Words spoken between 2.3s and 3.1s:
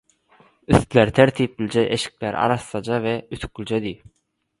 arassaja